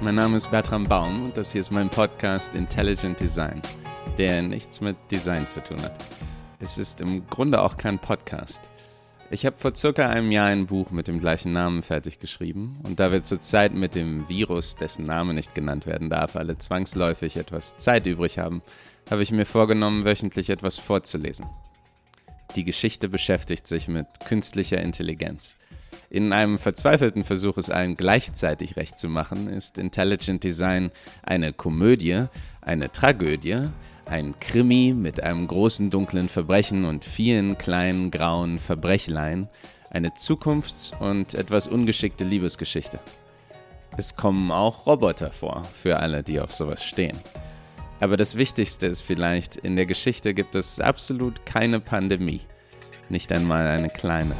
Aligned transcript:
mein 0.00 0.16
Name 0.16 0.36
ist 0.36 0.50
Bertram 0.50 0.82
Baum 0.82 1.26
und 1.26 1.36
das 1.36 1.52
hier 1.52 1.60
ist 1.60 1.70
mein 1.70 1.88
Podcast 1.88 2.56
Intelligent 2.56 3.20
Design, 3.20 3.62
der 4.18 4.42
nichts 4.42 4.80
mit 4.80 4.96
Design 5.12 5.46
zu 5.46 5.62
tun 5.62 5.80
hat. 5.80 5.94
Es 6.58 6.76
ist 6.76 7.00
im 7.00 7.24
Grunde 7.28 7.62
auch 7.62 7.76
kein 7.76 8.00
Podcast. 8.00 8.62
Ich 9.30 9.46
habe 9.46 9.56
vor 9.56 9.76
circa 9.76 10.08
einem 10.08 10.32
Jahr 10.32 10.48
ein 10.48 10.66
Buch 10.66 10.90
mit 10.90 11.06
dem 11.06 11.20
gleichen 11.20 11.52
Namen 11.52 11.82
fertig 11.82 12.18
geschrieben 12.18 12.80
und 12.82 12.98
da 12.98 13.12
wir 13.12 13.22
zurzeit 13.22 13.72
mit 13.74 13.94
dem 13.94 14.28
Virus, 14.28 14.74
dessen 14.74 15.06
Name 15.06 15.34
nicht 15.34 15.54
genannt 15.54 15.86
werden 15.86 16.10
darf, 16.10 16.34
alle 16.34 16.58
zwangsläufig 16.58 17.36
etwas 17.36 17.76
Zeit 17.76 18.08
übrig 18.08 18.38
haben, 18.38 18.60
habe 19.08 19.22
ich 19.22 19.30
mir 19.30 19.46
vorgenommen, 19.46 20.04
wöchentlich 20.04 20.50
etwas 20.50 20.80
vorzulesen. 20.80 21.46
Die 22.56 22.64
Geschichte 22.64 23.08
beschäftigt 23.08 23.68
sich 23.68 23.86
mit 23.86 24.06
künstlicher 24.26 24.80
Intelligenz. 24.80 25.54
In 26.10 26.32
einem 26.32 26.58
verzweifelten 26.58 27.22
Versuch, 27.22 27.58
es 27.58 27.68
allen 27.68 27.94
gleichzeitig 27.94 28.76
recht 28.76 28.98
zu 28.98 29.10
machen, 29.10 29.46
ist 29.46 29.76
Intelligent 29.76 30.42
Design 30.42 30.90
eine 31.22 31.52
Komödie, 31.52 32.24
eine 32.62 32.90
Tragödie, 32.90 33.68
ein 34.06 34.38
Krimi 34.40 34.94
mit 34.96 35.22
einem 35.22 35.46
großen 35.46 35.90
dunklen 35.90 36.30
Verbrechen 36.30 36.86
und 36.86 37.04
vielen 37.04 37.58
kleinen 37.58 38.10
grauen 38.10 38.58
Verbrechlein, 38.58 39.48
eine 39.90 40.14
Zukunfts- 40.14 40.92
und 40.98 41.34
etwas 41.34 41.68
ungeschickte 41.68 42.24
Liebesgeschichte. 42.24 43.00
Es 43.98 44.16
kommen 44.16 44.50
auch 44.50 44.86
Roboter 44.86 45.30
vor, 45.30 45.64
für 45.64 45.98
alle, 45.98 46.22
die 46.22 46.40
auf 46.40 46.52
sowas 46.52 46.84
stehen. 46.84 47.18
Aber 48.00 48.16
das 48.16 48.36
Wichtigste 48.36 48.86
ist 48.86 49.02
vielleicht, 49.02 49.56
in 49.56 49.76
der 49.76 49.86
Geschichte 49.86 50.32
gibt 50.32 50.54
es 50.54 50.80
absolut 50.80 51.44
keine 51.44 51.80
Pandemie, 51.80 52.40
nicht 53.10 53.30
einmal 53.30 53.66
eine 53.66 53.90
kleine. 53.90 54.36